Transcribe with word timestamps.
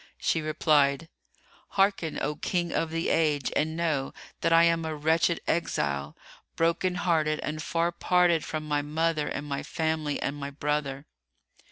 She 0.17 0.41
replied, 0.41 1.09
"Hearken, 1.77 2.17
O 2.23 2.35
King 2.35 2.71
of 2.73 2.89
the 2.89 3.09
Age, 3.09 3.51
and 3.55 3.77
know 3.77 4.15
that 4.39 4.51
I 4.51 4.63
am 4.63 4.83
a 4.83 4.95
wretched 4.95 5.41
exile, 5.45 6.17
broken 6.55 6.95
hearted 6.95 7.39
and 7.41 7.61
far 7.61 7.91
parted 7.91 8.43
from 8.43 8.67
my 8.67 8.81
mother 8.81 9.27
and 9.27 9.45
my 9.45 9.61
family 9.61 10.19
and 10.19 10.35
my 10.35 10.49
brother." 10.49 11.05